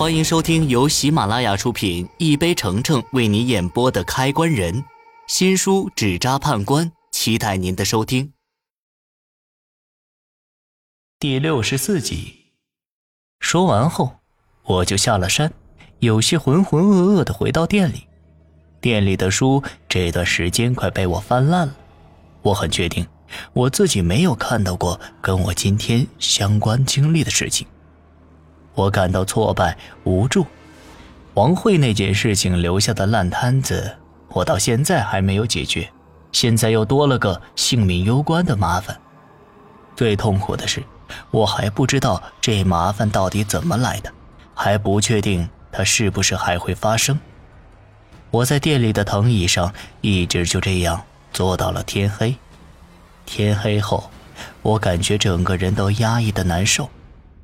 [0.00, 4.74] 欢迎收听由喜马拉雅出品、一杯橙橙为你演播的《开关人》
[5.26, 8.32] 新书《纸扎判官》，期待您的收听。
[11.18, 12.32] 第六十四集。
[13.40, 14.20] 说完后，
[14.62, 15.52] 我就下了山，
[15.98, 18.06] 有些浑浑噩噩的回到店里。
[18.80, 21.76] 店里的书这段时间快被我翻烂了，
[22.40, 23.06] 我很确定
[23.52, 27.66] 我自己没有看到过跟我今天相关经历的事情。
[28.74, 30.46] 我感到挫败无助，
[31.34, 33.96] 王慧那件事情留下的烂摊子，
[34.28, 35.90] 我到现在还没有解决，
[36.32, 38.98] 现在又多了个性命攸关的麻烦。
[39.96, 40.82] 最痛苦的是，
[41.30, 44.10] 我还不知道这麻烦到底怎么来的，
[44.54, 47.18] 还不确定它是不是还会发生。
[48.30, 51.02] 我在店里的藤椅上一直就这样
[51.32, 52.36] 坐到了天黑。
[53.26, 54.08] 天黑后，
[54.62, 56.88] 我感觉整个人都压抑的难受。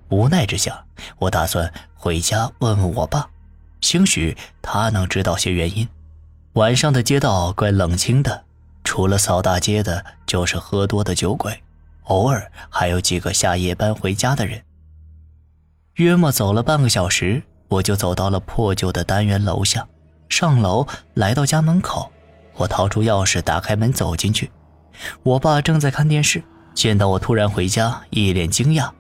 [0.09, 0.85] 无奈之下，
[1.19, 3.29] 我打算回家问问我爸，
[3.81, 5.89] 兴许他能知道些原因。
[6.53, 8.45] 晚上的街道怪冷清的，
[8.85, 11.63] 除了扫大街的，就是喝多的酒鬼，
[12.05, 14.63] 偶尔还有几个下夜班回家的人。
[15.95, 19.87] 约莫走了半个小时，我就走到了破旧的单元楼下。
[20.29, 22.11] 上楼来到家门口，
[22.55, 24.51] 我掏出钥匙打开门走进去。
[25.23, 26.43] 我爸正在看电视，
[26.75, 28.91] 见到我突然回家，一脸惊讶。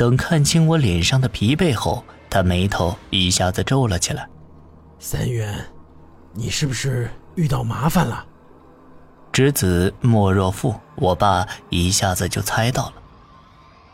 [0.00, 4.26] 等看清我脸上的疲惫后，他眉头一下子皱了起来。
[4.98, 5.62] 三元，
[6.32, 8.24] 你是不是遇到麻烦了？
[9.30, 12.94] 知子莫若父，我爸一下子就猜到了。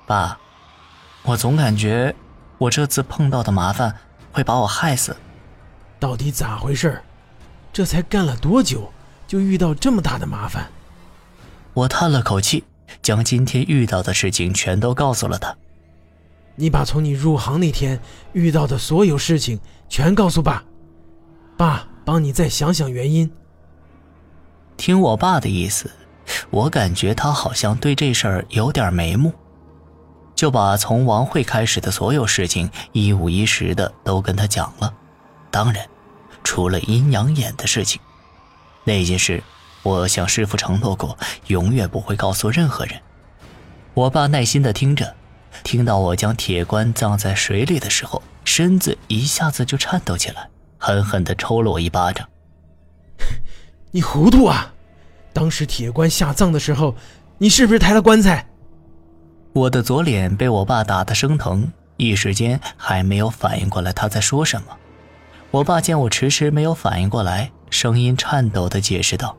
[0.06, 0.38] 爸，
[1.24, 2.14] 我总感觉
[2.56, 3.92] 我这次碰到的麻烦
[4.30, 5.16] 会把我害死。
[5.98, 7.02] 到底咋回事？
[7.72, 8.92] 这才干了多久，
[9.26, 10.70] 就遇到这么大的麻烦？
[11.74, 12.62] 我叹了口气，
[13.02, 15.52] 将今天遇到的事情全都告诉了他。
[16.56, 18.00] 你把从你入行那天
[18.32, 20.64] 遇到的所有事情全告诉爸，
[21.56, 23.30] 爸帮你再想想原因。
[24.76, 25.90] 听我爸的意思，
[26.50, 29.32] 我感觉他好像对这事儿有点眉目，
[30.34, 34.92] 就把从王慧开始的所有事情一五一十的都跟他讲了。
[35.50, 35.86] 当然，
[36.42, 38.00] 除了阴阳眼的事情，
[38.84, 39.42] 那件事
[39.82, 41.16] 我向师傅承诺过，
[41.48, 43.00] 永远不会告诉任何人。
[43.94, 45.14] 我爸耐心的听着。
[45.62, 52.28] 听到我将铁棺葬在水里的时候，身子一下子就颤抖起来，狠狠地抽了我一巴掌。
[53.92, 54.72] 你糊涂啊！
[55.32, 56.94] 当时铁棺下葬的时候，
[57.38, 58.46] 你是不是抬了棺材？
[59.52, 64.68] 我的左脸被我爸打得生疼，一时间还没有反应过来他在说什么。
[65.50, 69.36] 我爸见我迟迟没有反应过来，声音颤抖地解释道：“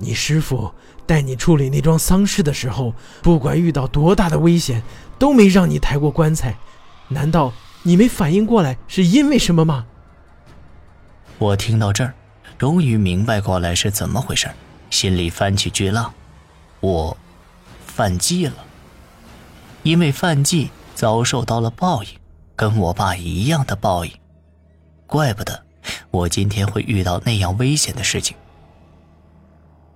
[0.00, 0.72] 你师傅。”
[1.06, 4.80] 带你处理那桩丧事的时候，不管遇到多大的危险，
[5.18, 6.56] 都没让你抬过棺材。
[7.08, 7.52] 难道
[7.82, 9.86] 你没反应过来是因为什么吗？
[11.38, 12.14] 我听到这儿，
[12.56, 14.48] 终于明白过来是怎么回事，
[14.88, 16.14] 心里翻起巨浪。
[16.78, 17.16] 我
[17.84, 18.54] 犯忌了，
[19.82, 22.10] 因为犯忌遭受到了报应，
[22.54, 24.12] 跟我爸一样的报应。
[25.08, 25.64] 怪不得
[26.12, 28.36] 我今天会遇到那样危险的事情。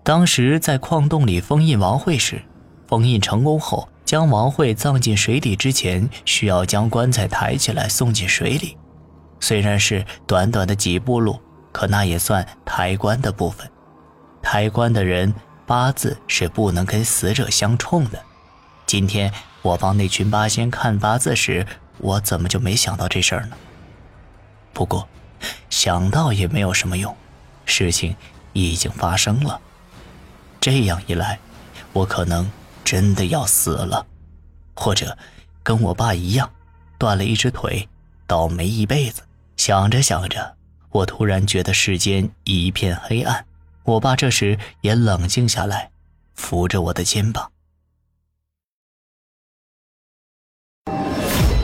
[0.04, 2.42] 当时在矿洞里封印王慧时，
[2.86, 8.76] 封印成功后，将王慧葬进水底之前，需要将棺材抬起来送进水里。
[9.40, 11.40] 虽然是短短的几步路，
[11.72, 13.66] 可那也算抬棺的部分。
[14.42, 15.34] 抬棺的人
[15.64, 18.22] 八字是不能跟死者相冲的。
[18.84, 19.32] 今天
[19.62, 21.66] 我帮那群八仙看八字时，
[21.96, 23.56] 我怎么就没想到这事儿呢？
[24.74, 25.08] 不过，
[25.70, 27.16] 想到也没有什么用，
[27.64, 28.14] 事情
[28.52, 29.58] 已经发生了。
[30.64, 31.38] 这样一来，
[31.92, 32.50] 我可能
[32.82, 34.06] 真的要死了，
[34.74, 35.14] 或者
[35.62, 36.50] 跟我爸一样，
[36.96, 37.86] 断了一只腿，
[38.26, 39.20] 倒霉一辈子。
[39.58, 40.56] 想着想着，
[40.88, 43.44] 我突然觉得世间一片黑暗。
[43.82, 45.90] 我爸这时也冷静下来，
[46.32, 47.52] 扶着我的肩膀。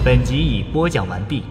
[0.05, 1.43] 本集已播讲完毕。